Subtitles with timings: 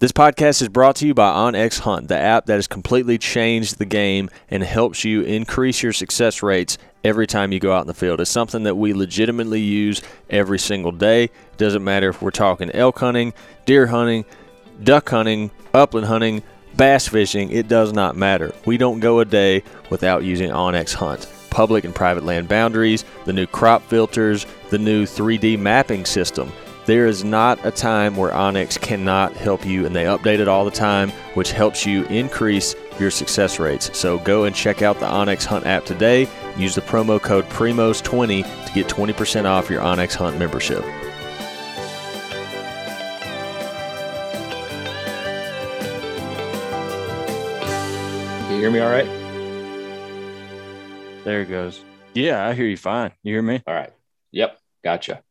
[0.00, 3.76] This podcast is brought to you by OnX Hunt, the app that has completely changed
[3.76, 7.86] the game and helps you increase your success rates every time you go out in
[7.86, 8.18] the field.
[8.18, 10.00] It's something that we legitimately use
[10.30, 11.24] every single day.
[11.24, 13.34] It doesn't matter if we're talking elk hunting,
[13.66, 14.24] deer hunting,
[14.82, 16.44] duck hunting, upland hunting,
[16.78, 18.54] bass fishing, it does not matter.
[18.64, 21.28] We don't go a day without using OnX Hunt.
[21.50, 26.50] Public and private land boundaries, the new crop filters, the new 3D mapping system.
[26.86, 30.64] There is not a time where OnX cannot help you, and they update it all
[30.64, 33.96] the time, which helps you increase your success rates.
[33.96, 36.26] So go and check out the OnX Hunt app today.
[36.56, 40.82] Use the promo code PRIMOS20 to get 20% off your OnX Hunt membership.
[48.46, 49.06] Can you hear me all right?
[51.24, 51.84] There it goes.
[52.14, 53.12] Yeah, I hear you fine.
[53.22, 53.62] You hear me?
[53.66, 53.92] All right.
[54.32, 54.58] Yep.
[54.82, 55.22] Gotcha.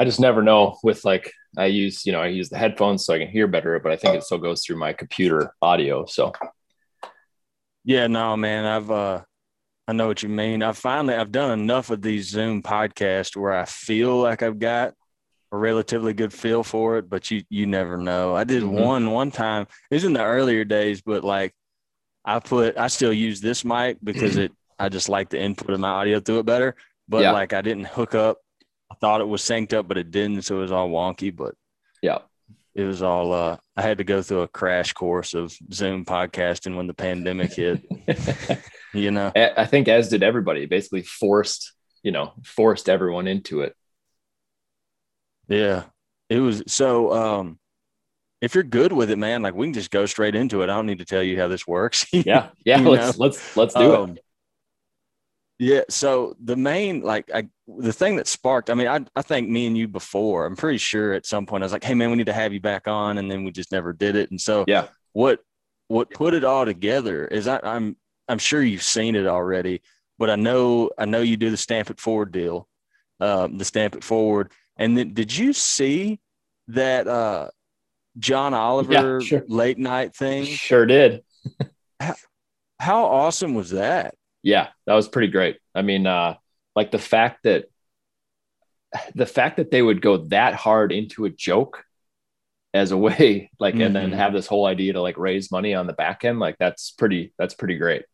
[0.00, 3.12] I just never know with like I use, you know, I use the headphones so
[3.12, 6.06] I can hear better, but I think it still goes through my computer audio.
[6.06, 6.32] So
[7.84, 9.20] yeah, no, man, I've uh
[9.86, 10.62] I know what you mean.
[10.62, 14.94] I finally I've done enough of these Zoom podcasts where I feel like I've got
[15.52, 18.34] a relatively good feel for it, but you you never know.
[18.34, 18.80] I did mm-hmm.
[18.80, 19.66] one one time.
[19.90, 21.52] It was in the earlier days, but like
[22.24, 25.80] I put I still use this mic because it I just like the input of
[25.80, 26.74] my audio through it better.
[27.06, 27.32] But yeah.
[27.32, 28.38] like I didn't hook up
[28.90, 30.42] I thought it was synced up, but it didn't.
[30.42, 31.34] So it was all wonky.
[31.34, 31.54] But
[32.02, 32.18] yeah,
[32.74, 33.32] it was all.
[33.32, 37.52] Uh, I had to go through a crash course of Zoom podcasting when the pandemic
[37.54, 37.82] hit.
[38.94, 40.66] you know, I think as did everybody.
[40.66, 43.74] Basically, forced you know forced everyone into it.
[45.48, 45.84] Yeah,
[46.28, 47.12] it was so.
[47.12, 47.60] um
[48.40, 50.64] if you're good with it, man, like we can just go straight into it.
[50.64, 52.06] I don't need to tell you how this works.
[52.12, 52.78] yeah, yeah.
[52.80, 53.24] let's know?
[53.24, 54.24] let's let's do um, it.
[55.60, 55.82] Yeah.
[55.90, 59.66] So the main, like, I, the thing that sparked, I mean, I, I think me
[59.66, 62.16] and you before, I'm pretty sure at some point I was like, hey, man, we
[62.16, 63.18] need to have you back on.
[63.18, 64.30] And then we just never did it.
[64.30, 65.40] And so, yeah, what,
[65.88, 69.82] what put it all together is I, I'm, I'm sure you've seen it already,
[70.18, 72.66] but I know, I know you do the stamp it forward deal,
[73.20, 74.52] um, the stamp it forward.
[74.78, 76.20] And then did you see
[76.68, 77.50] that, uh,
[78.18, 79.44] John Oliver yeah, sure.
[79.46, 80.46] late night thing?
[80.46, 81.22] Sure did.
[82.00, 82.14] how,
[82.78, 84.14] how awesome was that?
[84.42, 85.58] Yeah, that was pretty great.
[85.74, 86.36] I mean, uh,
[86.74, 87.66] like the fact that
[89.14, 91.84] the fact that they would go that hard into a joke
[92.74, 93.82] as a way, like, mm-hmm.
[93.82, 94.18] and then mm-hmm.
[94.18, 97.32] have this whole idea to like raise money on the back end, like that's pretty,
[97.38, 98.04] that's pretty great.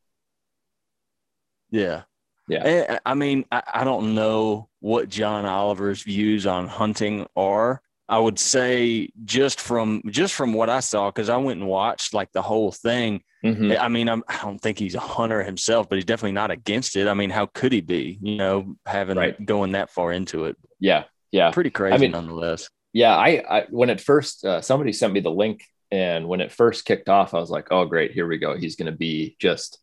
[1.70, 2.02] Yeah.
[2.48, 2.98] Yeah.
[3.04, 8.38] I mean, I, I don't know what John Oliver's views on hunting are, I would
[8.38, 12.42] say just from just from what I saw, because I went and watched like the
[12.42, 13.22] whole thing.
[13.44, 13.72] Mm-hmm.
[13.80, 16.50] I mean, I'm, I do not think he's a hunter himself, but he's definitely not
[16.50, 17.08] against it.
[17.08, 18.18] I mean, how could he be?
[18.20, 19.44] You know, having right.
[19.44, 20.56] going that far into it.
[20.78, 22.68] Yeah, yeah, pretty crazy I mean, nonetheless.
[22.92, 26.52] Yeah, I, I when it first uh, somebody sent me the link, and when it
[26.52, 28.56] first kicked off, I was like, oh great, here we go.
[28.56, 29.78] He's going to be just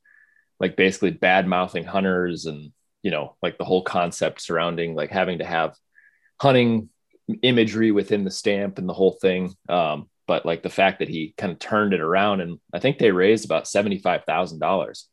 [0.59, 5.39] like basically bad mouthing hunters, and you know, like the whole concept surrounding like having
[5.39, 5.75] to have
[6.41, 6.89] hunting
[7.41, 9.53] imagery within the stamp and the whole thing.
[9.69, 12.97] Um, but like the fact that he kind of turned it around and I think
[12.97, 15.03] they raised about $75,000.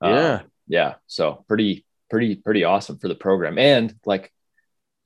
[0.00, 0.42] Um, yeah.
[0.66, 0.94] yeah.
[1.06, 3.58] So pretty, pretty, pretty awesome for the program.
[3.58, 4.32] And like,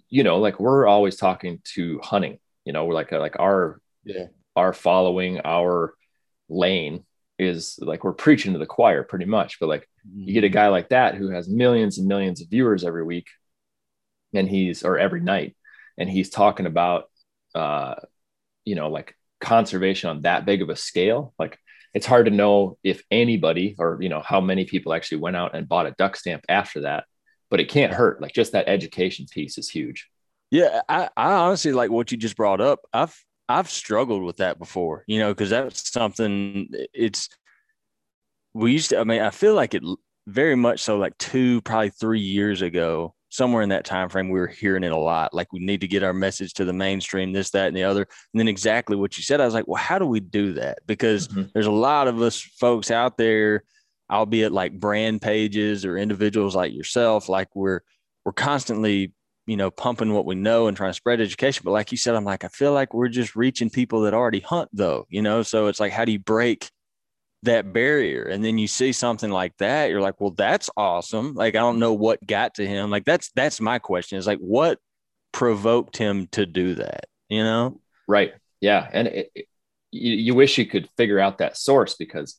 [0.08, 4.26] you know, like we're always talking to hunting, you know, we're like, like our, yeah.
[4.56, 5.94] our following our
[6.48, 7.04] lane
[7.38, 10.28] is like, we're preaching to the choir pretty much, but like mm-hmm.
[10.28, 13.28] you get a guy like that who has millions and millions of viewers every week
[14.32, 15.56] and he's, or every night
[16.00, 17.04] and he's talking about
[17.54, 17.94] uh,
[18.64, 21.58] you know like conservation on that big of a scale like
[21.94, 25.54] it's hard to know if anybody or you know how many people actually went out
[25.54, 27.04] and bought a duck stamp after that
[27.50, 28.22] but it can't hurt.
[28.22, 30.08] Like just that education piece is huge.
[30.50, 32.80] Yeah i, I honestly like what you just brought up.
[32.92, 33.16] I've
[33.48, 37.28] i've struggled with that before you know because that's something it's
[38.54, 39.82] we used to i mean i feel like it
[40.28, 44.38] very much so like two probably three years ago somewhere in that time frame we
[44.38, 47.32] were hearing it a lot like we need to get our message to the mainstream
[47.32, 48.02] this that and the other.
[48.02, 50.78] And then exactly what you said i was like well how do we do that?
[50.86, 51.44] Because mm-hmm.
[51.54, 53.64] there's a lot of us folks out there
[54.10, 57.80] albeit like brand pages or individuals like yourself like we're
[58.24, 59.12] we're constantly
[59.46, 61.62] you know pumping what we know and trying to spread education.
[61.64, 64.40] But like you said i'm like i feel like we're just reaching people that already
[64.40, 65.42] hunt though you know?
[65.42, 66.68] So it's like how do you break
[67.42, 71.54] that barrier and then you see something like that you're like well that's awesome like
[71.54, 74.78] i don't know what got to him like that's that's my question is like what
[75.32, 79.46] provoked him to do that you know right yeah and it, it,
[79.90, 82.38] you, you wish you could figure out that source because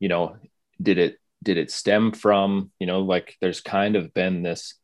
[0.00, 0.36] you know
[0.80, 4.74] did it did it stem from you know like there's kind of been this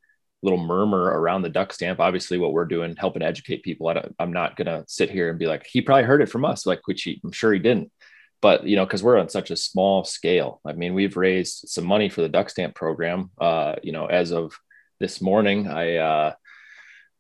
[0.43, 2.01] little murmur around the duck stamp.
[2.01, 3.89] Obviously, what we're doing, helping educate people.
[3.89, 6.45] I am not going to sit here and be like, he probably heard it from
[6.45, 7.91] us, like, which he, I'm sure he didn't.
[8.41, 10.61] But, you know, because we're on such a small scale.
[10.65, 13.31] I mean, we've raised some money for the duck stamp program.
[13.41, 14.53] Uh, you know, as of
[15.01, 16.35] this morning, I, uh,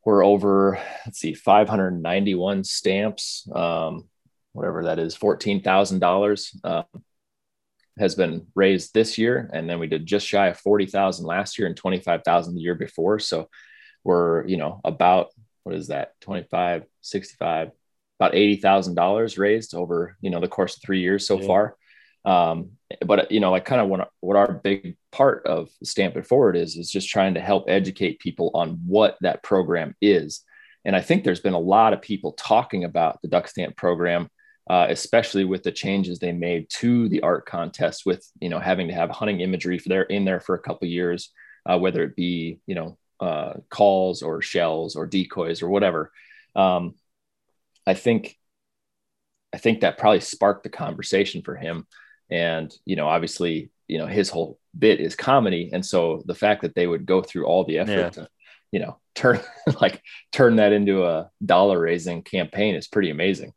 [0.05, 4.09] we're over, let's see, 591 stamps, um,
[4.53, 6.65] whatever that is, $14,000.
[6.65, 7.03] Um,
[7.99, 11.59] has been raised this year, and then we did just shy of forty thousand last
[11.59, 13.19] year and twenty five thousand the year before.
[13.19, 13.49] So
[14.05, 15.31] we're you know about
[15.65, 17.73] what is that 25 65
[18.19, 21.47] about $80,000 raised over you know the course of 3 years so yeah.
[21.47, 21.77] far.
[22.25, 22.73] Um,
[23.07, 26.57] but you know like kind of what, what our big part of stamp it forward
[26.57, 30.43] is is just trying to help educate people on what that program is.
[30.85, 34.31] And i think there's been a lot of people talking about the duck stamp program
[34.71, 38.89] uh, especially with the changes they made to the art contest with you know having
[38.89, 41.31] to have hunting imagery for there in there for a couple years
[41.67, 46.13] uh, whether it be you know uh, calls or shells or decoys or whatever.
[46.55, 46.95] Um,
[47.89, 48.37] i think
[49.55, 51.87] i think that probably sparked the conversation for him
[52.31, 56.63] and you know obviously you know his whole bit is comedy and so the fact
[56.63, 58.11] that they would go through all the effort yeah.
[58.11, 58.29] to
[58.71, 59.41] you know turn
[59.81, 60.03] like
[60.33, 63.53] turn that into a dollar raising campaign is pretty amazing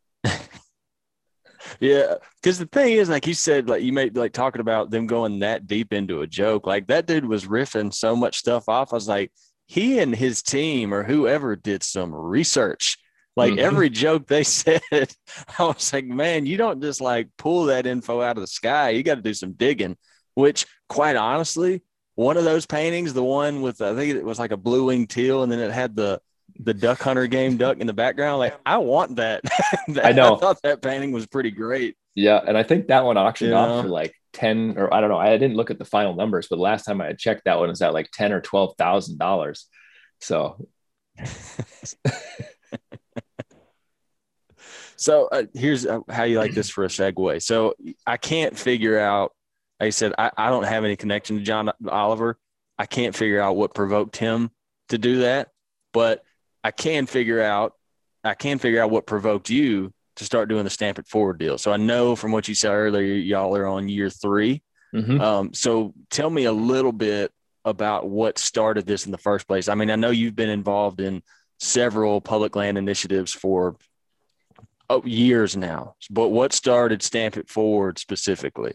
[1.80, 5.06] yeah, because the thing is, like you said, like you made like talking about them
[5.06, 6.66] going that deep into a joke.
[6.66, 8.92] Like that dude was riffing so much stuff off.
[8.92, 9.32] I was like,
[9.66, 12.98] he and his team or whoever did some research.
[13.36, 13.60] Like mm-hmm.
[13.60, 18.20] every joke they said, I was like, man, you don't just like pull that info
[18.20, 18.90] out of the sky.
[18.90, 19.96] You got to do some digging.
[20.34, 21.82] Which, quite honestly,
[22.14, 25.06] one of those paintings, the one with I think it was like a blue wing
[25.06, 26.20] teal, and then it had the
[26.58, 28.38] the duck hunter game duck in the background.
[28.38, 29.42] Like I want that.
[29.88, 30.36] that I know.
[30.36, 31.96] I thought that painting was pretty great.
[32.14, 35.10] Yeah, and I think that one auctioned you off for like ten or I don't
[35.10, 35.18] know.
[35.18, 37.68] I didn't look at the final numbers, but last time I had checked, that one
[37.68, 39.66] was at like ten or twelve thousand dollars.
[40.20, 40.66] So.
[45.02, 47.42] so uh, here's uh, how you like this for a segue.
[47.42, 47.74] So
[48.06, 49.32] I can't figure out.
[49.80, 52.38] Like I said I, I don't have any connection to John Oliver.
[52.78, 54.50] I can't figure out what provoked him
[54.90, 55.48] to do that,
[55.92, 56.22] but
[56.62, 57.74] I can figure out
[58.22, 61.58] I can figure out what provoked you to start doing the stamp it forward deal.
[61.58, 64.62] So I know from what you said earlier, y'all are on year 3
[64.94, 65.20] mm-hmm.
[65.20, 67.32] um, so tell me a little bit
[67.64, 69.68] about what started this in the first place.
[69.68, 71.22] I mean, I know you've been involved in
[71.58, 73.76] several public land initiatives for
[74.90, 78.74] oh, years now, but what started Stamp It Forward specifically?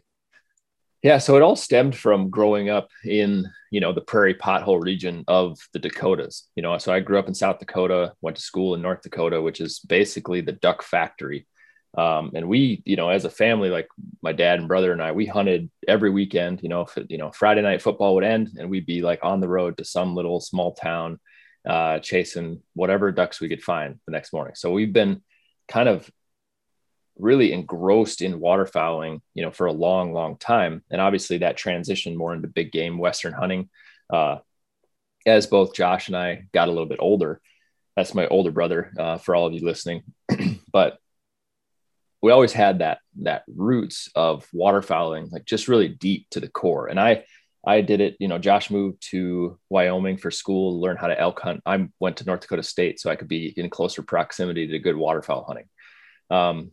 [1.04, 5.24] Yeah, so it all stemmed from growing up in you know the prairie pothole region
[5.28, 6.48] of the Dakotas.
[6.56, 9.42] You know, so I grew up in South Dakota, went to school in North Dakota,
[9.42, 11.48] which is basically the duck factory.
[11.98, 13.88] Um, and we, you know, as a family, like
[14.22, 16.62] my dad and brother and I, we hunted every weekend.
[16.62, 19.40] You know, if, you know, Friday night football would end, and we'd be like on
[19.40, 21.20] the road to some little small town,
[21.68, 24.56] uh, chasing whatever ducks we could find the next morning.
[24.56, 25.22] So we've been
[25.68, 26.10] kind of
[27.18, 30.84] really engrossed in waterfowling, you know, for a long, long time.
[30.90, 33.70] And obviously that transitioned more into big game Western hunting.
[34.12, 34.38] Uh,
[35.26, 37.42] as both Josh and I got a little bit older,
[37.96, 40.04] that's my older brother, uh, for all of you listening,
[40.72, 41.00] but
[42.22, 46.88] we always had that, that roots of waterfowling, like just really deep to the core.
[46.88, 47.26] And I,
[47.68, 51.20] I did it, you know, Josh moved to Wyoming for school, to learn how to
[51.20, 51.62] elk hunt.
[51.66, 54.96] I went to North Dakota state so I could be in closer proximity to good
[54.96, 55.66] waterfowl hunting.
[56.30, 56.72] Um,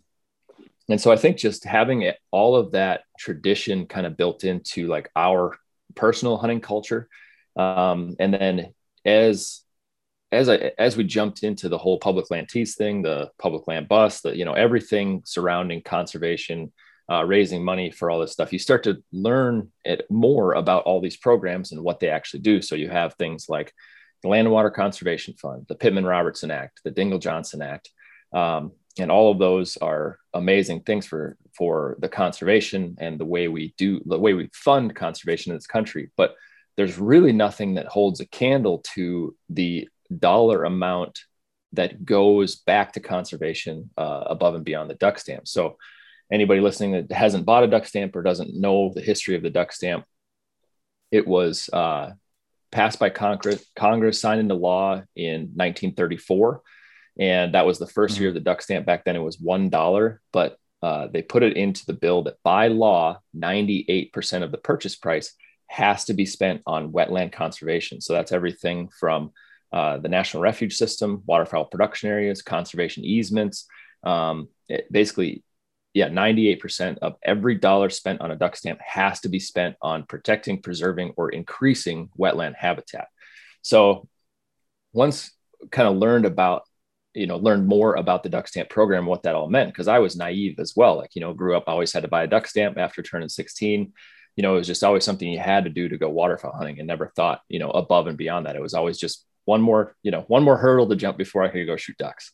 [0.88, 4.86] and so I think just having it, all of that tradition kind of built into
[4.86, 5.58] like our
[5.96, 7.08] personal hunting culture,
[7.56, 8.74] um, and then
[9.05, 9.63] as
[10.31, 13.89] as I as we jumped into the whole Public Land Tees thing, the public land
[13.89, 16.72] bus, the you know everything surrounding conservation,
[17.11, 21.01] uh, raising money for all this stuff, you start to learn it more about all
[21.01, 22.63] these programs and what they actually do.
[22.63, 23.73] So you have things like
[24.23, 27.91] the Land and Water Conservation Fund, the Pittman Robertson Act, the Dingell Johnson Act,
[28.32, 33.49] um, and all of those are amazing things for for the conservation and the way
[33.49, 36.34] we do the way we fund conservation in this country but
[36.77, 41.20] there's really nothing that holds a candle to the dollar amount
[41.73, 45.77] that goes back to conservation uh, above and beyond the duck stamp so
[46.34, 49.50] anybody listening that hasn't bought a duck stamp or doesn't know the history of the
[49.50, 50.05] duck stamp
[51.10, 52.12] it was uh,
[52.70, 56.62] passed by congress congress signed into law in 1934
[57.19, 58.20] and that was the 1st mm-hmm.
[58.22, 58.86] year of the duck stamp.
[58.86, 62.36] Back then, it was one dollar, but uh, they put it into the bill that
[62.43, 65.32] by law, 98% of the purchase price
[65.69, 68.00] has to be spent on wetland conservation.
[68.00, 69.32] So that's everything from
[69.72, 73.67] uh, the national refuge system, waterfowl production areas, conservation easements.
[74.03, 74.48] Um,
[74.91, 75.43] basically,
[75.94, 80.05] yeah, 98% of every dollar spent on a duck stamp has to be spent on
[80.05, 83.06] protecting, preserving, or increasing wetland habitat.
[83.63, 84.08] So
[84.93, 85.31] once
[85.70, 86.65] kind of learned about
[87.15, 89.98] you know learned more about the duck stamp program what that all meant because i
[89.98, 92.46] was naive as well like you know grew up always had to buy a duck
[92.46, 93.93] stamp after turning 16
[94.36, 96.79] you know it was just always something you had to do to go waterfowl hunting
[96.79, 98.56] and never thought you know above and beyond that.
[98.56, 101.48] It was always just one more you know one more hurdle to jump before i
[101.48, 102.32] could go shoot ducks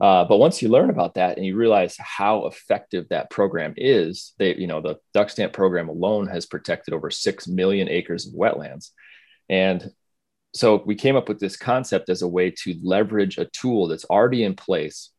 [0.00, 4.32] uh, but once you learn about that and you realize how effective that program is
[4.38, 8.34] they you know the duck stamp program alone has protected over 6 million acres of
[8.34, 8.90] wetlands.
[9.48, 9.90] And
[10.54, 14.04] so we came up with this concept as a way to leverage a tool that's
[14.04, 15.10] already in place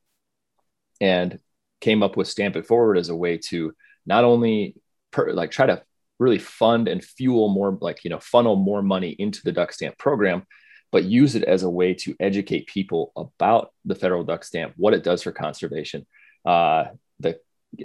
[1.01, 1.39] and
[1.81, 3.73] came up with stamp it forward as a way to
[4.05, 4.75] not only
[5.11, 5.83] per, like try to
[6.19, 9.97] really fund and fuel more like you know funnel more money into the duck stamp
[9.97, 10.43] program
[10.91, 14.93] but use it as a way to educate people about the federal duck stamp what
[14.93, 16.05] it does for conservation.
[16.45, 16.85] Uh,
[17.19, 17.39] the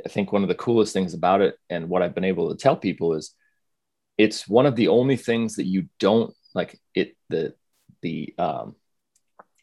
[0.04, 2.56] i think one of the coolest things about it and what i've been able to
[2.56, 3.34] tell people is
[4.18, 7.54] it's one of the only things that you don't like it the
[8.02, 8.74] the um,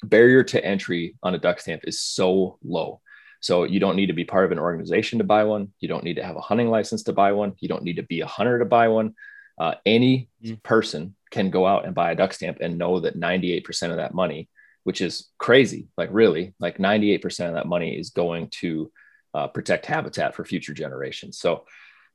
[0.03, 3.01] barrier to entry on a duck stamp is so low.
[3.39, 5.69] So you don't need to be part of an organization to buy one.
[5.79, 7.53] You don't need to have a hunting license to buy one.
[7.59, 9.13] You don't need to be a hunter to buy one
[9.57, 10.61] uh, any mm.
[10.63, 14.13] person can go out and buy a duck stamp and know that 98% of that
[14.13, 14.49] money
[14.83, 18.89] which is crazy like really like 98% of that money is going to
[19.33, 21.65] uh, protect habitat for future generations so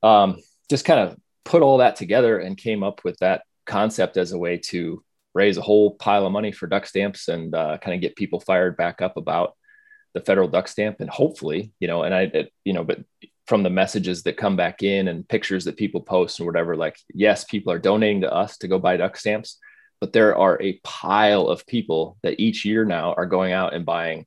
[0.03, 0.39] um,
[0.71, 4.39] just kind of put all that together and came up with that concept as a
[4.39, 5.03] way to
[5.35, 8.41] raise a whole pile of money for duck stamps and uh, kind of get people
[8.41, 9.55] fired back up about
[10.15, 13.01] the federal duck stamp and hopefully you know and i it, you know but
[13.53, 16.97] from the messages that come back in and pictures that people post and whatever like
[17.13, 19.59] yes people are donating to us to go buy duck stamps
[20.01, 23.85] but there are a pile of people that each year now are going out and
[23.85, 24.25] buying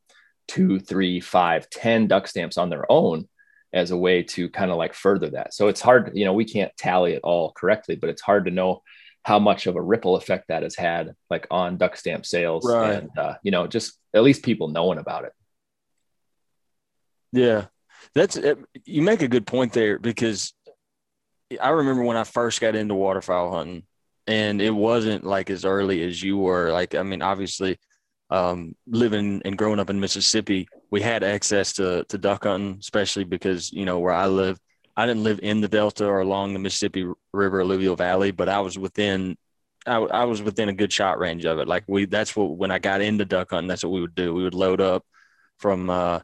[0.47, 3.27] two three five ten duck stamps on their own
[3.73, 5.55] as a way to kind of like further that.
[5.55, 8.51] So it's hard you know we can't tally it all correctly but it's hard to
[8.51, 8.83] know
[9.23, 12.93] how much of a ripple effect that has had like on duck stamp sales right.
[12.93, 15.33] and uh, you know just at least people knowing about it.
[17.31, 17.65] Yeah
[18.15, 18.39] that's
[18.85, 20.53] you make a good point there because
[21.61, 23.83] i remember when i first got into waterfowl hunting
[24.27, 27.77] and it wasn't like as early as you were like i mean obviously
[28.31, 33.23] um, living and growing up in mississippi we had access to, to duck hunting especially
[33.23, 34.59] because you know where i live
[34.97, 38.61] I didn't live in the Delta or along the Mississippi River alluvial valley, but I
[38.61, 39.37] was within
[39.85, 41.67] I, I, was within a good shot range of it.
[41.67, 44.33] Like we, that's what when I got into duck hunting, that's what we would do.
[44.33, 45.05] We would load up
[45.59, 46.21] from uh,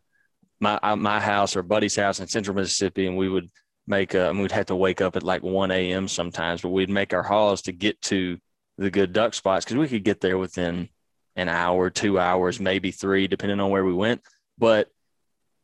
[0.61, 3.49] my my house or buddy's house in Central Mississippi, and we would
[3.87, 4.15] make.
[4.15, 6.07] Uh, we'd have to wake up at like one a.m.
[6.07, 8.37] sometimes, but we'd make our hauls to get to
[8.77, 10.87] the good duck spots because we could get there within
[11.35, 14.21] an hour, two hours, maybe three, depending on where we went.
[14.57, 14.89] But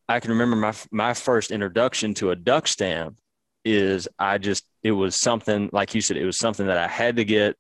[0.10, 3.20] I can remember my my first introduction to a duck stamp
[3.64, 7.18] is I just it was something like you said it was something that I had
[7.18, 7.56] to get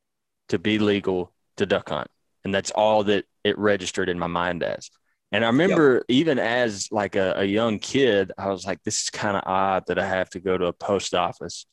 [0.49, 2.07] to be legal to duck hunt,
[2.43, 4.89] and that's all that it registered in my mind as.
[5.31, 6.03] And I remember yep.
[6.07, 9.83] even as like a, a young kid, I was like, this is kind of odd
[9.87, 11.65] that I have to go to a post office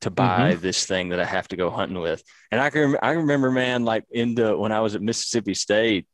[0.00, 0.60] to buy mm-hmm.
[0.60, 2.22] this thing that I have to go hunting with.
[2.50, 6.06] And I can I remember, man, like into when I was at Mississippi State,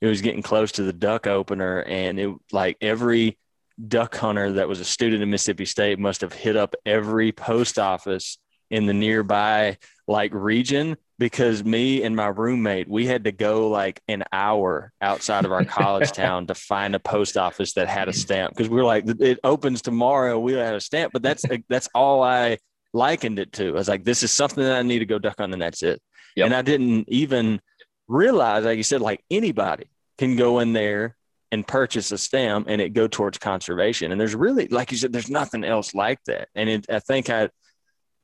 [0.00, 3.38] it was getting close to the duck opener, and it like every
[3.86, 7.78] duck hunter that was a student in Mississippi State must have hit up every post
[7.78, 8.38] office
[8.70, 14.00] in the nearby like region because me and my roommate we had to go like
[14.08, 18.12] an hour outside of our college town to find a post office that had a
[18.12, 21.58] stamp because we were like it opens tomorrow we had a stamp but that's uh,
[21.68, 22.56] that's all I
[22.94, 25.40] likened it to I was like this is something that I need to go duck
[25.40, 26.00] on and that's it
[26.36, 26.46] yep.
[26.46, 27.60] and I didn't even
[28.08, 31.16] realize like you said like anybody can go in there
[31.52, 34.12] and purchase a stamp and it go towards conservation.
[34.12, 36.48] And there's really, like you said, there's nothing else like that.
[36.54, 37.48] And it, I think I,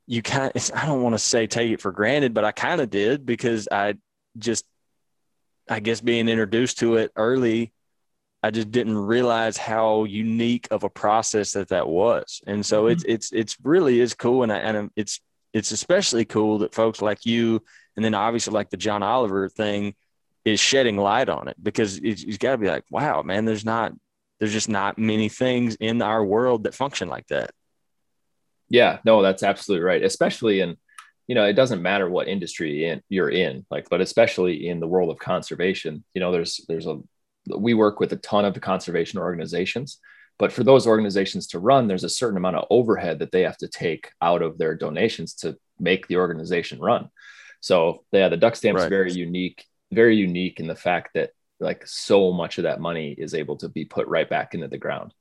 [0.07, 2.81] you kind of, I don't want to say take it for granted, but I kind
[2.81, 3.95] of did because I
[4.39, 4.65] just,
[5.69, 7.73] I guess being introduced to it early,
[8.43, 12.41] I just didn't realize how unique of a process that that was.
[12.47, 12.93] And so mm-hmm.
[12.93, 14.45] it's, it's, it's really is cool.
[14.45, 15.21] And, I, and it's,
[15.53, 17.63] it's especially cool that folks like you,
[17.97, 19.95] and then obviously like the John Oliver thing,
[20.45, 23.65] is shedding light on it because it's, it's got to be like, wow, man, there's
[23.65, 23.93] not,
[24.39, 27.51] there's just not many things in our world that function like that.
[28.69, 30.03] Yeah, no, that's absolutely right.
[30.03, 30.77] Especially in,
[31.27, 34.87] you know, it doesn't matter what industry in, you're in, like, but especially in the
[34.87, 36.99] world of conservation, you know, there's, there's a,
[37.57, 39.99] we work with a ton of conservation organizations,
[40.39, 43.57] but for those organizations to run, there's a certain amount of overhead that they have
[43.59, 47.09] to take out of their donations to make the organization run.
[47.61, 48.91] So yeah, the duck stamp is right.
[48.91, 51.31] very unique very unique in the fact that
[51.61, 54.79] like so much of that money is able to be put right back into the
[54.79, 55.13] ground.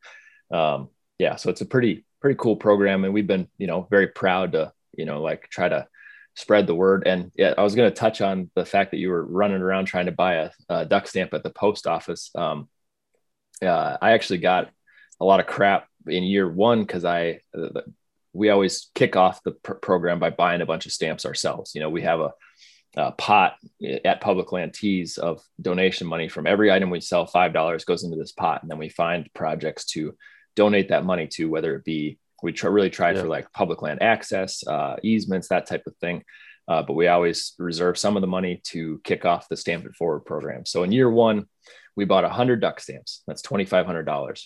[0.51, 4.07] Um, yeah, so it's a pretty pretty cool program, and we've been you know very
[4.07, 5.87] proud to you know like try to
[6.35, 7.03] spread the word.
[7.05, 9.85] And yeah, I was going to touch on the fact that you were running around
[9.85, 12.29] trying to buy a, a duck stamp at the post office.
[12.35, 12.67] Um,
[13.61, 14.69] uh, I actually got
[15.19, 17.81] a lot of crap in year one because I uh,
[18.33, 21.73] we always kick off the pr- program by buying a bunch of stamps ourselves.
[21.73, 22.33] You know, we have a,
[22.97, 23.55] a pot
[24.03, 27.25] at Public Land Tees of donation money from every item we sell.
[27.25, 30.15] Five dollars goes into this pot, and then we find projects to
[30.55, 33.23] donate that money to, whether it be we try, really tried yeah.
[33.23, 36.23] for like public land access, uh, easements, that type of thing.
[36.67, 39.95] Uh, but we always reserve some of the money to kick off the Stamp It
[39.95, 40.65] Forward program.
[40.65, 41.45] So in year one,
[41.95, 43.23] we bought 100 duck stamps.
[43.27, 44.41] That's $2,500.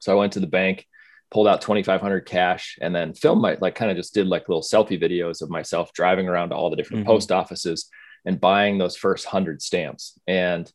[0.00, 0.86] So I went to the bank,
[1.30, 4.62] pulled out 2,500 cash, and then filmed my, like, kind of just did like little
[4.62, 7.12] selfie videos of myself driving around to all the different mm-hmm.
[7.12, 7.88] post offices
[8.24, 10.18] and buying those first 100 stamps.
[10.26, 10.70] And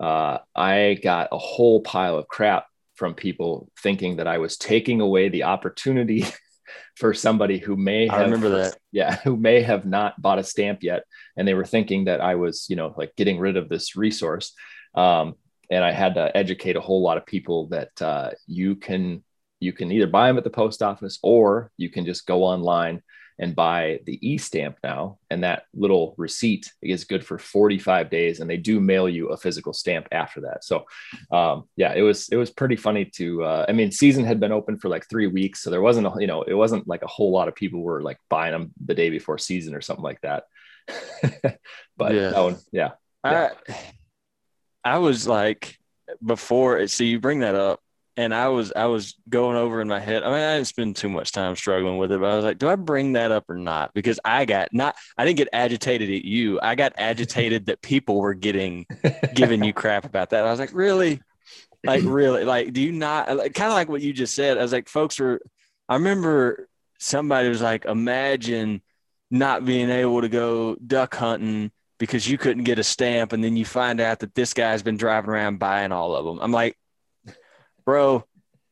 [0.00, 2.66] uh, I got a whole pile of crap
[3.00, 6.26] from people thinking that I was taking away the opportunity
[6.96, 8.76] for somebody who may have I remember that.
[8.92, 11.04] Yeah, who may have not bought a stamp yet.
[11.34, 14.52] And they were thinking that I was, you know, like getting rid of this resource.
[14.94, 15.36] Um,
[15.70, 19.24] and I had to educate a whole lot of people that uh, you can
[19.60, 23.02] you can either buy them at the post office or you can just go online
[23.40, 28.48] and buy the e-stamp now and that little receipt is good for 45 days and
[28.48, 30.84] they do mail you a physical stamp after that so
[31.32, 34.52] um, yeah it was it was pretty funny to uh, i mean season had been
[34.52, 37.08] open for like three weeks so there wasn't a, you know it wasn't like a
[37.08, 40.20] whole lot of people were like buying them the day before season or something like
[40.20, 40.44] that
[41.96, 42.40] but yeah.
[42.40, 42.90] One, yeah,
[43.24, 43.50] yeah.
[43.68, 45.78] I, I was like
[46.24, 47.80] before see you bring that up
[48.16, 50.22] and I was I was going over in my head.
[50.22, 52.58] I mean, I didn't spend too much time struggling with it, but I was like,
[52.58, 53.94] do I bring that up or not?
[53.94, 56.60] Because I got not I didn't get agitated at you.
[56.62, 58.86] I got agitated that people were getting
[59.34, 60.44] giving you crap about that.
[60.44, 61.20] I was like, really?
[61.84, 62.44] Like really?
[62.44, 64.58] Like, do you not like kind of like what you just said?
[64.58, 65.40] I was like, folks were
[65.88, 68.82] I remember somebody was like, imagine
[69.30, 73.56] not being able to go duck hunting because you couldn't get a stamp and then
[73.56, 76.38] you find out that this guy's been driving around buying all of them.
[76.40, 76.76] I'm like,
[77.84, 78.24] bro,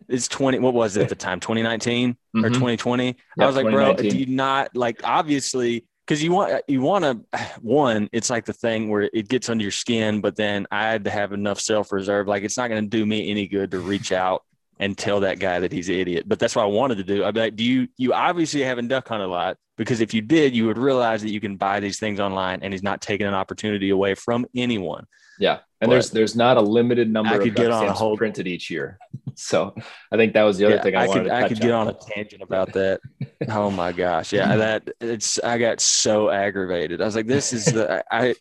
[0.08, 1.40] it's 20, what was it at the time?
[1.40, 2.44] 2019 mm-hmm.
[2.44, 3.06] or 2020?
[3.06, 7.04] Yep, I was like, bro, do you not like, obviously, because you want, you want
[7.04, 10.84] to, one, it's like the thing where it gets under your skin, but then I
[10.84, 12.26] had to have enough self reserve.
[12.26, 14.42] Like, it's not going to do me any good to reach out
[14.80, 16.24] and tell that guy that he's an idiot.
[16.26, 17.24] But that's what I wanted to do.
[17.24, 20.22] I'd be like, do you, you obviously haven't duck hunted a lot because if you
[20.22, 23.26] did, you would realize that you can buy these things online and he's not taking
[23.26, 25.04] an opportunity away from anyone.
[25.38, 25.58] Yeah.
[25.80, 28.16] And but there's there's not a limited number of I could get on a whole
[28.16, 28.98] printed each year.
[29.40, 29.72] So
[30.10, 31.62] I think that was the other yeah, thing I, wanted I could I could on.
[31.62, 33.00] get on a tangent about that.
[33.48, 34.32] oh my gosh.
[34.32, 37.00] Yeah, that it's I got so aggravated.
[37.00, 38.34] I was like, this is the I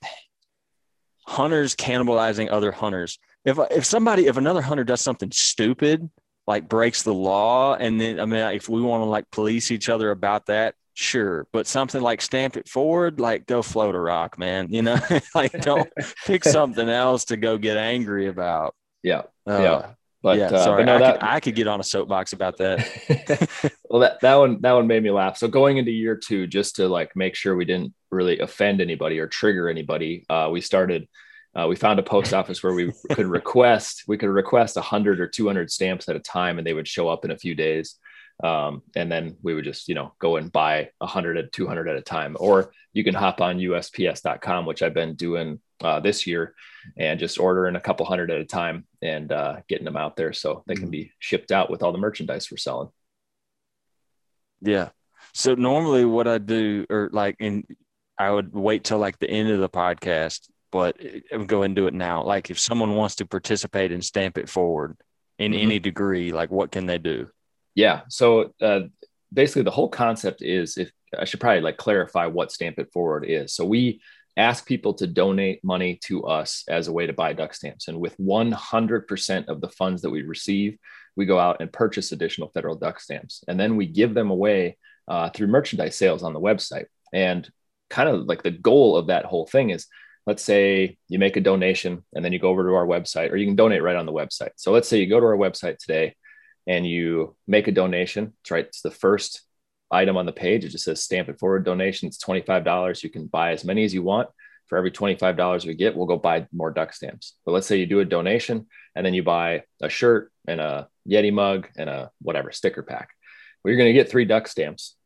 [1.28, 3.20] hunters cannibalizing other hunters.
[3.46, 6.10] If if somebody if another hunter does something stupid,
[6.48, 9.90] like breaks the law, and then I mean if we want to like police each
[9.90, 14.40] other about that, sure but something like stamp it forward like go float a rock
[14.40, 14.98] man you know
[15.36, 15.90] like don't
[16.26, 19.92] pick something else to go get angry about yeah uh, yeah
[20.24, 22.58] but yeah, uh, sorry, no, I, that, could, I could get on a soapbox about
[22.58, 23.72] that.
[23.90, 25.38] well, that, that one that one made me laugh.
[25.38, 29.20] So going into year two, just to like make sure we didn't really offend anybody
[29.20, 31.08] or trigger anybody, uh, we started.
[31.56, 35.28] Uh, we found a post office where we could request we could request 100 or
[35.28, 37.96] 200 stamps at a time, and they would show up in a few days
[38.44, 41.98] um, and then we would just you know go and buy 100 at 200 at
[41.98, 42.38] a time.
[42.40, 46.56] Or you can hop on usps.com which i've been doing uh, this year
[46.98, 50.34] and just ordering a couple hundred at a time and uh, getting them out there
[50.34, 50.92] so they can mm-hmm.
[50.92, 52.90] be shipped out with all the merchandise we're selling.
[54.62, 54.90] Yeah.
[55.34, 57.64] So normally what i do or like in
[58.18, 60.98] i would wait till like the end of the podcast but
[61.46, 62.24] go and do it now.
[62.24, 64.98] Like if someone wants to participate and stamp it forward
[65.40, 65.62] in mm-hmm.
[65.62, 67.30] any degree like what can they do
[67.78, 68.02] yeah.
[68.10, 68.82] So uh,
[69.32, 73.24] basically, the whole concept is if I should probably like clarify what Stamp It Forward
[73.26, 73.54] is.
[73.54, 74.02] So we
[74.36, 77.88] ask people to donate money to us as a way to buy duck stamps.
[77.88, 80.78] And with 100% of the funds that we receive,
[81.16, 83.44] we go out and purchase additional federal duck stamps.
[83.48, 86.86] And then we give them away uh, through merchandise sales on the website.
[87.14, 87.48] And
[87.92, 89.86] kind of like the goal of that whole thing is
[90.26, 93.38] let's say you make a donation and then you go over to our website, or
[93.38, 94.52] you can donate right on the website.
[94.56, 96.16] So let's say you go to our website today
[96.68, 98.34] and you make a donation.
[98.42, 98.66] It's right.
[98.66, 99.42] It's the first
[99.90, 100.66] item on the page.
[100.66, 102.08] It just says stamp it forward donation.
[102.08, 103.04] It's $25.
[103.04, 104.30] You can buy as many as you want.
[104.68, 107.36] For every $25 we get, we'll go buy more duck stamps.
[107.46, 110.90] But let's say you do a donation and then you buy a shirt and a
[111.10, 113.12] Yeti mug and a whatever sticker pack.
[113.64, 114.98] Well, you're going to get three duck stamps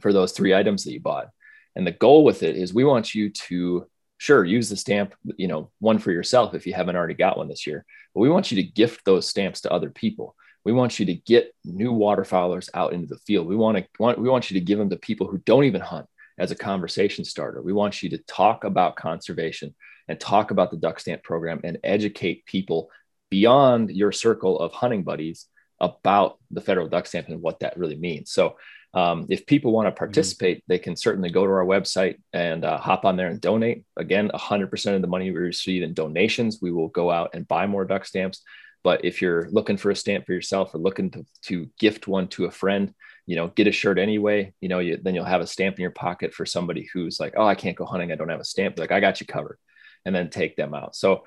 [0.00, 1.28] for those three items that you bought.
[1.76, 3.86] And the goal with it is we want you to
[4.18, 7.48] sure use the stamp, you know, one for yourself if you haven't already got one
[7.48, 7.84] this year.
[8.14, 11.14] But we want you to gift those stamps to other people we want you to
[11.14, 13.46] get new waterfowlers out into the field.
[13.46, 15.80] We want to want, we want you to give them to people who don't even
[15.80, 16.06] hunt
[16.38, 17.62] as a conversation starter.
[17.62, 19.74] We want you to talk about conservation
[20.08, 22.90] and talk about the duck stamp program and educate people
[23.30, 25.46] beyond your circle of hunting buddies
[25.80, 28.30] about the federal duck stamp and what that really means.
[28.30, 28.56] So
[28.94, 29.98] um, if people want to mm-hmm.
[29.98, 30.72] participate, mm-hmm.
[30.72, 33.84] they can certainly go to our website and uh, hop on there and donate.
[33.96, 37.66] Again, 100% of the money we receive in donations, we will go out and buy
[37.66, 38.42] more duck stamps.
[38.84, 42.28] But if you're looking for a stamp for yourself or looking to, to gift one
[42.28, 42.92] to a friend,
[43.26, 45.82] you know, get a shirt anyway, you know, you, then you'll have a stamp in
[45.82, 48.10] your pocket for somebody who's like, oh, I can't go hunting.
[48.10, 48.78] I don't have a stamp.
[48.78, 49.58] Like, I got you covered.
[50.04, 50.96] And then take them out.
[50.96, 51.22] So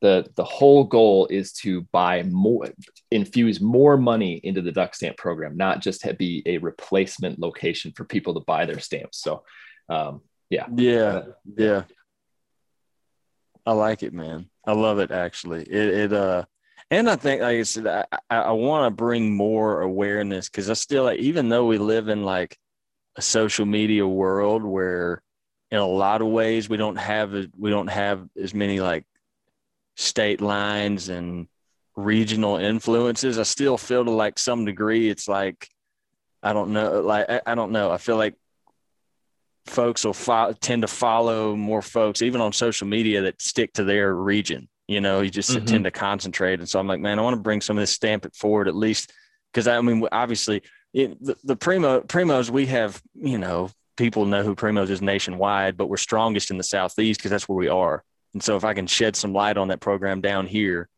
[0.00, 2.68] the the whole goal is to buy more
[3.10, 7.92] infuse more money into the duck stamp program not just to be a replacement location
[7.92, 9.42] for people to buy their stamps so
[9.88, 11.22] um, yeah yeah
[11.56, 11.82] yeah
[13.66, 16.44] i like it man i love it actually it, it uh
[16.90, 20.74] and i think like i said i, I want to bring more awareness because i
[20.74, 22.56] still like, even though we live in like
[23.16, 25.22] a social media world where
[25.70, 29.04] in a lot of ways we don't have we don't have as many like
[29.96, 31.48] state lines and
[31.96, 35.68] regional influences, I still feel to like some degree it's like
[36.42, 37.90] I don't know, like I, I don't know.
[37.90, 38.34] I feel like
[39.66, 43.84] folks will fo- tend to follow more folks, even on social media, that stick to
[43.84, 44.68] their region.
[44.88, 45.66] You know, you just mm-hmm.
[45.66, 46.58] tend to concentrate.
[46.58, 48.68] And so I'm like, man, I want to bring some of this stamp it forward
[48.68, 49.12] at least
[49.52, 54.42] because I mean, obviously, it, the, the primo primos we have, you know, people know
[54.42, 58.02] who primos is nationwide, but we're strongest in the southeast because that's where we are.
[58.34, 60.88] And so if I can shed some light on that program down here,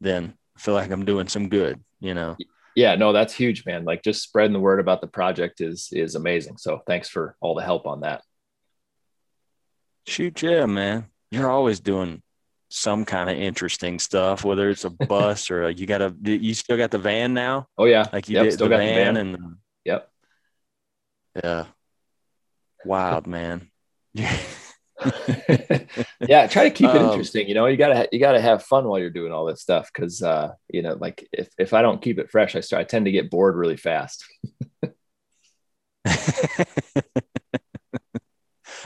[0.00, 2.36] then I feel like I'm doing some good, you know.
[2.76, 3.84] Yeah, no, that's huge, man.
[3.84, 6.58] Like just spreading the word about the project is is amazing.
[6.58, 8.22] So thanks for all the help on that.
[10.06, 11.06] Shoot, yeah, man.
[11.30, 12.22] You're always doing
[12.70, 16.54] some kind of interesting stuff, whether it's a bus or a, you got a you
[16.54, 17.66] still got the van now?
[17.76, 18.06] Oh yeah.
[18.12, 20.10] Like you yep, did still the, got van the van and Yep.
[21.42, 21.64] Yeah.
[22.84, 23.70] Wild, man.
[24.14, 24.38] yeah,
[26.46, 27.48] try to keep it um, interesting.
[27.48, 30.22] You know, you gotta you gotta have fun while you're doing all this stuff because
[30.22, 33.06] uh, you know, like if if I don't keep it fresh, I start I tend
[33.06, 34.24] to get bored really fast.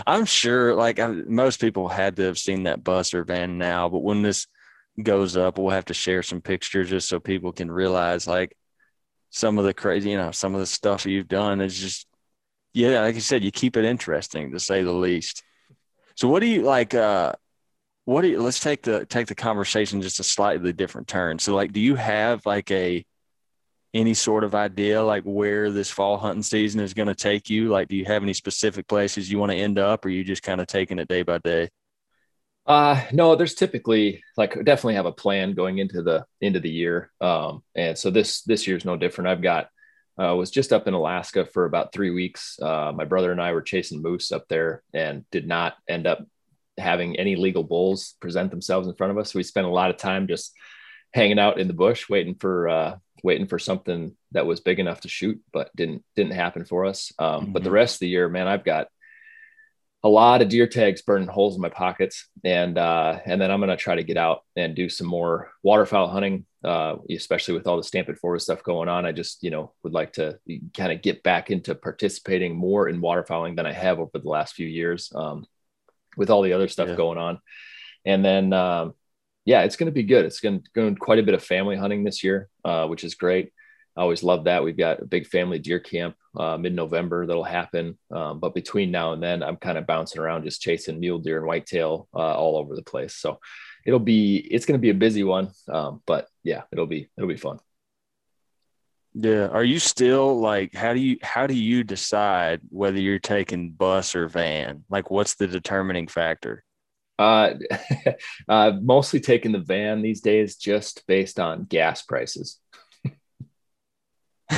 [0.06, 3.88] I'm sure, like I, most people had to have seen that bus or van now,
[3.88, 4.46] but when this
[5.02, 8.56] goes up, we'll have to share some pictures just so people can realize like
[9.30, 12.06] some of the crazy, you know, some of the stuff you've done is just,
[12.72, 15.42] yeah, like you said, you keep it interesting to say the least.
[16.16, 16.94] So what do you like?
[16.94, 17.32] Uh,
[18.04, 18.40] what do you?
[18.40, 21.38] Let's take the take the conversation just a slightly different turn.
[21.38, 23.04] So like, do you have like a
[23.94, 27.68] any sort of idea like where this fall hunting season is going to take you?
[27.68, 30.42] Like, do you have any specific places you want to end up, or you just
[30.42, 31.70] kind of taking it day by day?
[32.66, 36.70] Uh, no, there's typically like definitely have a plan going into the end of the
[36.70, 37.10] year.
[37.20, 39.28] Um, and so this this year's no different.
[39.28, 39.68] I've got
[40.18, 42.58] uh, was just up in Alaska for about three weeks.
[42.60, 46.26] Uh, my brother and I were chasing moose up there and did not end up
[46.78, 49.34] having any legal bulls present themselves in front of us.
[49.34, 50.52] We spent a lot of time just
[51.14, 55.00] hanging out in the bush, waiting for uh, waiting for something that was big enough
[55.02, 57.12] to shoot, but didn't didn't happen for us.
[57.18, 57.52] Um, mm-hmm.
[57.52, 57.74] But the mm-hmm.
[57.74, 58.88] rest of the year, man, I've got
[60.02, 63.60] a lot of deer tags burning holes in my pockets, and uh, and then I'm
[63.60, 67.76] gonna try to get out and do some more waterfowl hunting uh, especially with all
[67.76, 69.04] the Stamp It Forward stuff going on.
[69.04, 70.38] I just, you know, would like to
[70.74, 74.54] kind of get back into participating more in waterfowling than I have over the last
[74.54, 75.46] few years um,
[76.16, 76.96] with all the other stuff yeah.
[76.96, 77.38] going on.
[78.06, 78.94] And then, um,
[79.44, 80.24] yeah, it's going to be good.
[80.24, 83.14] It's going to go quite a bit of family hunting this year, uh, which is
[83.14, 83.52] great.
[83.96, 84.64] I always love that.
[84.64, 87.96] We've got a big family deer camp uh, mid November that'll happen.
[88.10, 91.38] Um, but between now and then, I'm kind of bouncing around just chasing mule deer
[91.38, 93.14] and whitetail uh, all over the place.
[93.14, 93.38] So
[93.86, 97.28] it'll be it's going to be a busy one, um, but yeah, it'll be it'll
[97.28, 97.58] be fun.
[99.14, 99.46] Yeah.
[99.46, 104.16] Are you still like how do you how do you decide whether you're taking bus
[104.16, 104.84] or van?
[104.90, 106.64] Like what's the determining factor?
[107.18, 107.54] Uh,
[108.48, 112.58] uh mostly taking the van these days just based on gas prices.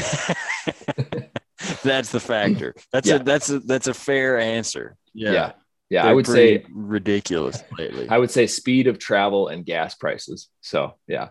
[1.82, 2.74] that's the factor.
[2.92, 3.16] That's yeah.
[3.16, 4.96] a that's a that's a fair answer.
[5.12, 5.32] Yeah.
[5.32, 5.52] yeah
[5.88, 10.48] yeah i would say ridiculous lately i would say speed of travel and gas prices
[10.60, 11.28] so yeah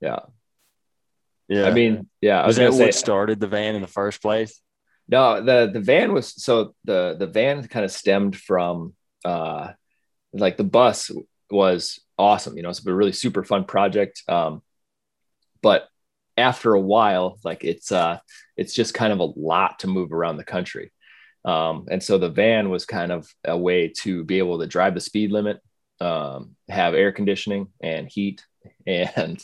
[0.00, 0.20] yeah
[1.48, 4.60] yeah i mean yeah was, was that what started the van in the first place
[5.08, 9.70] no the the van was so the the van kind of stemmed from uh
[10.32, 11.10] like the bus
[11.50, 14.62] was awesome you know it's a really super fun project um
[15.62, 15.88] but
[16.36, 18.18] after a while like it's uh
[18.56, 20.92] it's just kind of a lot to move around the country
[21.44, 24.94] um, and so the van was kind of a way to be able to drive
[24.94, 25.60] the speed limit,
[26.00, 28.44] um, have air conditioning and heat
[28.86, 29.42] and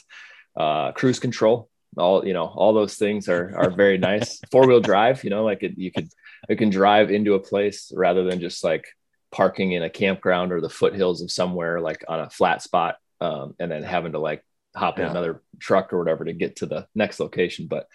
[0.57, 1.69] uh, cruise control.
[1.97, 5.45] all you know all those things are are very nice four wheel drive you know
[5.45, 6.09] like it, you could
[6.49, 8.85] it can drive into a place rather than just like
[9.33, 13.55] parking in a campground or the foothills of somewhere like on a flat spot um,
[13.59, 15.11] and then having to like hop in yeah.
[15.11, 17.87] another truck or whatever to get to the next location but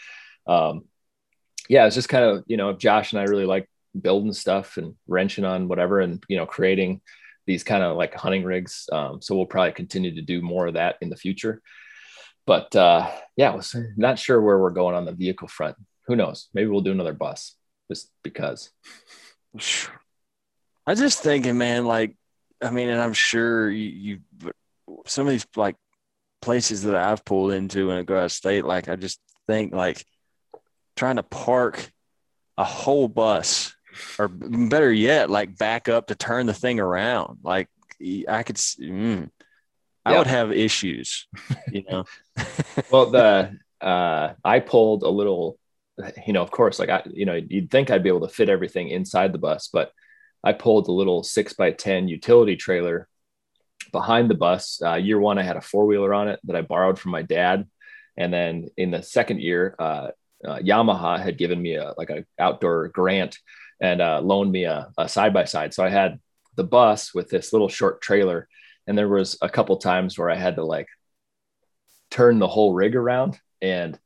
[0.47, 0.83] um,
[1.69, 4.95] yeah it's just kind of you know josh and i really like building stuff and
[5.07, 7.01] wrenching on whatever and you know creating
[7.45, 10.75] these kind of like hunting rigs um, so we'll probably continue to do more of
[10.75, 11.61] that in the future
[12.45, 15.77] but uh, yeah, I was not sure where we're going on the vehicle front.
[16.07, 16.49] Who knows?
[16.53, 17.55] Maybe we'll do another bus
[17.89, 18.71] just because.
[20.91, 22.17] I just thinking, man, like,
[22.61, 24.51] I mean, and I'm sure you, you
[25.05, 25.77] some of these like
[26.41, 29.73] places that I've pulled into when I go out of state, like, I just think
[29.73, 30.05] like
[30.97, 31.89] trying to park
[32.57, 33.73] a whole bus
[34.19, 37.37] or better yet, like back up to turn the thing around.
[37.41, 37.69] Like,
[38.27, 39.29] I could, mm,
[40.05, 41.25] I would have issues,
[41.71, 42.03] you know.
[42.91, 45.57] well, the uh, I pulled a little,
[46.27, 48.49] you know, of course, like I, you know, you'd think I'd be able to fit
[48.49, 49.93] everything inside the bus, but
[50.43, 53.07] I pulled a little six by ten utility trailer
[53.91, 54.81] behind the bus.
[54.83, 57.21] Uh, year one, I had a four wheeler on it that I borrowed from my
[57.21, 57.67] dad,
[58.17, 60.09] and then in the second year, uh,
[60.45, 63.37] uh Yamaha had given me a like a outdoor grant
[63.79, 65.73] and uh, loaned me a side by side.
[65.73, 66.19] So I had
[66.55, 68.47] the bus with this little short trailer
[68.87, 70.87] and there was a couple times where I had to like
[72.09, 73.39] turn the whole rig around.
[73.61, 73.97] And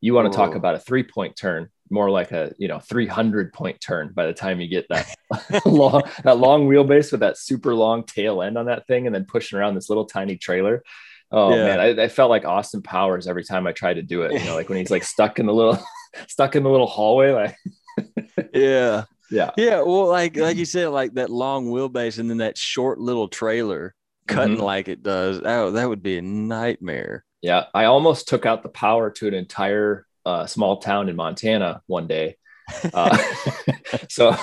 [0.00, 3.52] you want to talk about a three point turn, more like a you know 300
[3.52, 5.14] point turn by the time you get that
[5.66, 9.24] long that long wheelbase with that super long tail end on that thing, and then
[9.24, 10.82] pushing around this little tiny trailer.
[11.30, 11.64] Oh yeah.
[11.64, 14.32] man, I, I, felt like Austin Powers every time I tried to do it.
[14.32, 15.82] You know, like when he's like stuck in the little
[16.28, 17.56] stuck in the little hallway, like
[18.54, 19.80] yeah, yeah, yeah.
[19.80, 23.94] Well, like like you said, like that long wheelbase and then that short little trailer
[24.26, 24.64] cutting mm-hmm.
[24.64, 25.40] like it does.
[25.44, 27.24] Oh, that would be a nightmare.
[27.42, 31.82] Yeah, I almost took out the power to an entire uh, small town in Montana
[31.86, 32.36] one day.
[32.94, 33.18] Uh,
[34.08, 34.34] so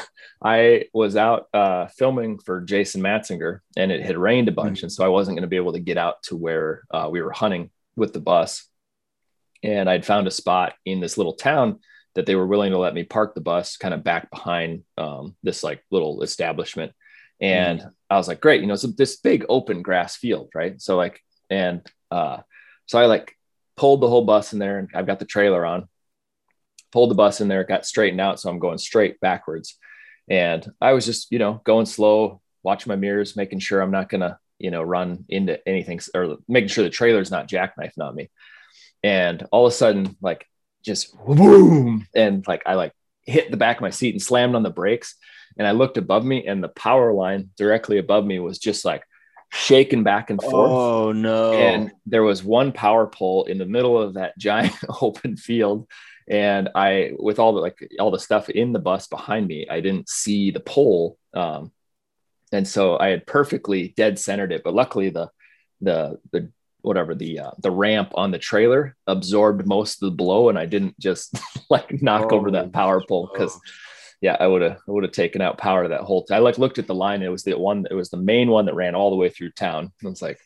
[0.44, 4.86] I was out uh, filming for Jason Matzinger, and it had rained a bunch, mm-hmm.
[4.86, 7.22] and so I wasn't going to be able to get out to where uh, we
[7.22, 8.68] were hunting with the bus.
[9.64, 11.80] And I'd found a spot in this little town
[12.16, 15.36] that they were willing to let me park the bus kind of back behind um,
[15.44, 16.92] this like little establishment.
[17.40, 17.92] And mm.
[18.10, 20.82] I was like, great, you know, it's this big open grass field, right?
[20.82, 22.38] So like, and uh,
[22.86, 23.36] so I like
[23.82, 25.90] pulled the whole bus in there, and I've got the trailer on.
[26.92, 29.76] Pulled the bus in there, it got straightened out, so I'm going straight backwards.
[30.30, 34.08] And I was just, you know, going slow, watching my mirrors, making sure I'm not
[34.08, 38.30] gonna, you know, run into anything or making sure the trailer's not jackknifing on me.
[39.02, 40.46] And all of a sudden, like,
[40.86, 42.94] just boom, and like I like
[43.26, 45.16] hit the back of my seat and slammed on the brakes
[45.58, 49.04] and I looked above me, and the power line directly above me was just like
[49.52, 50.72] shaking back and forth.
[50.72, 51.54] Oh no!
[51.54, 55.88] And there was one power pole in the middle of that giant open field,
[56.28, 59.82] and I, with all the like all the stuff in the bus behind me, I
[59.82, 61.72] didn't see the pole, um,
[62.52, 64.64] and so I had perfectly dead centered it.
[64.64, 65.30] But luckily, the
[65.82, 66.50] the the
[66.82, 70.66] whatever the uh, the ramp on the trailer absorbed most of the blow, and I
[70.66, 73.56] didn't just like knock oh, over that power pole because.
[73.56, 73.70] Oh
[74.22, 76.38] yeah, I would have I would have taken out power that whole time.
[76.38, 77.24] I like looked at the line.
[77.24, 77.86] It was the one.
[77.90, 79.92] It was the main one that ran all the way through town.
[80.04, 80.40] I was like,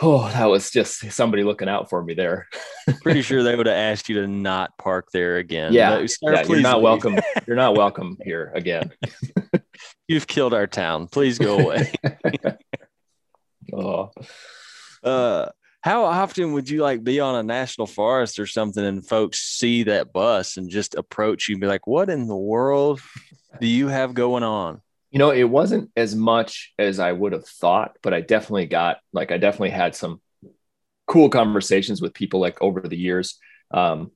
[0.00, 2.48] oh, that was just somebody looking out for me there.
[3.02, 5.72] Pretty sure they would have asked you to not park there again.
[5.72, 6.84] Yeah, Sir, yeah you're not leave.
[6.84, 7.18] welcome.
[7.46, 8.92] You're not welcome here again.
[10.08, 11.08] You've killed our town.
[11.08, 11.92] Please go away.
[13.72, 14.10] oh.
[15.02, 15.48] Uh,
[15.82, 19.84] how often would you like be on a national forest or something and folks see
[19.84, 23.00] that bus and just approach you and be like, what in the world
[23.60, 24.80] do you have going on?
[25.10, 28.98] You know, it wasn't as much as I would have thought, but I definitely got
[29.12, 30.20] like, I definitely had some
[31.06, 33.38] cool conversations with people like over the years.
[33.70, 34.10] Um,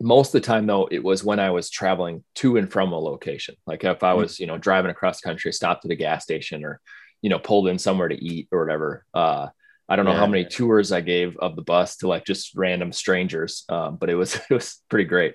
[0.00, 2.98] most of the time though, it was when I was traveling to and from a
[2.98, 3.56] location.
[3.66, 4.20] Like if I hmm.
[4.20, 6.80] was, you know, driving across country, stopped at a gas station or,
[7.22, 9.04] you know, pulled in somewhere to eat or whatever.
[9.14, 9.48] Uh,
[9.92, 10.20] I don't know yeah.
[10.20, 14.08] how many tours I gave of the bus to like just random strangers, um, but
[14.08, 15.34] it was it was pretty great.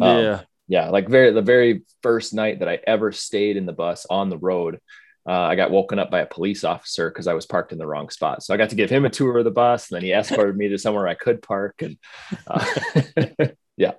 [0.00, 0.88] Um, yeah, yeah.
[0.90, 4.38] Like very the very first night that I ever stayed in the bus on the
[4.38, 4.80] road,
[5.24, 7.86] uh, I got woken up by a police officer because I was parked in the
[7.86, 8.42] wrong spot.
[8.42, 10.56] So I got to give him a tour of the bus, and then he escorted
[10.56, 11.80] me to somewhere I could park.
[11.80, 11.96] And
[12.48, 12.66] uh,
[13.76, 13.92] yeah,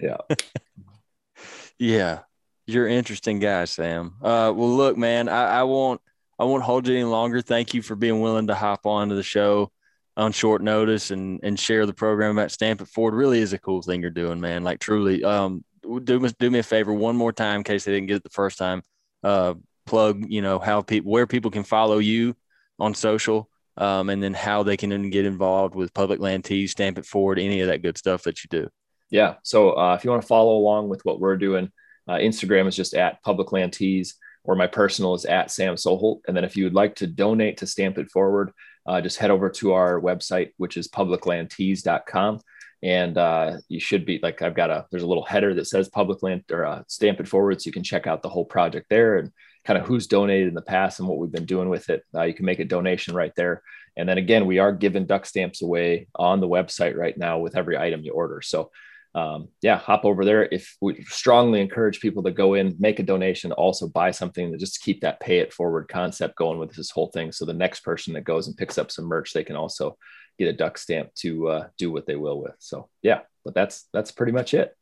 [0.00, 0.16] yeah,
[1.78, 2.18] yeah.
[2.66, 4.14] You're interesting guy, Sam.
[4.20, 6.00] Uh, well, look, man, I, I won't
[6.40, 7.42] I won't hold you any longer.
[7.42, 9.70] Thank you for being willing to hop on to the show
[10.16, 13.14] on short notice and and share the program at Stamp It Forward.
[13.14, 14.64] Really is a cool thing you're doing, man.
[14.64, 15.22] Like truly.
[15.22, 18.22] Um, do do me a favor one more time in case they didn't get it
[18.22, 18.82] the first time.
[19.22, 19.54] Uh,
[19.86, 22.34] plug, you know, how people where people can follow you
[22.78, 26.96] on social um, and then how they can get involved with Public Land Tees, Stamp
[26.96, 28.68] It Forward, any of that good stuff that you do.
[29.10, 29.34] Yeah.
[29.42, 31.70] So uh, if you want to follow along with what we're doing,
[32.08, 36.20] uh, Instagram is just at Public Land Tees, or my personal is at Sam Soholt.
[36.26, 38.52] And then if you would like to donate to Stamp It Forward,
[38.86, 42.40] uh, just head over to our website, which is publiclandtees.com.
[42.82, 45.88] And uh, you should be like, I've got a, there's a little header that says
[45.88, 47.60] public land or uh, stamp it forward.
[47.60, 49.30] So you can check out the whole project there and
[49.64, 52.04] kind of who's donated in the past and what we've been doing with it.
[52.14, 53.62] Uh, you can make a donation right there.
[53.96, 57.56] And then again, we are giving duck stamps away on the website right now with
[57.56, 58.40] every item you order.
[58.40, 58.70] So
[59.14, 60.48] um, yeah, hop over there.
[60.50, 64.58] If we strongly encourage people to go in, make a donation, also buy something to
[64.58, 67.32] just keep that pay it forward concept going with this whole thing.
[67.32, 69.96] So the next person that goes and picks up some merch, they can also
[70.38, 72.54] get a duck stamp to uh, do what they will with.
[72.60, 74.76] So yeah, but that's that's pretty much it.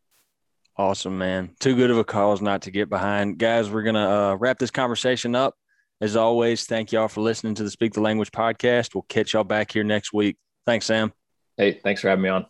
[0.76, 1.50] Awesome, man.
[1.58, 3.70] Too good of a cause not to get behind, guys.
[3.70, 5.54] We're gonna uh, wrap this conversation up.
[6.00, 8.94] As always, thank y'all for listening to the Speak the Language podcast.
[8.94, 10.36] We'll catch y'all back here next week.
[10.64, 11.12] Thanks, Sam.
[11.56, 12.46] Hey, thanks for having me on.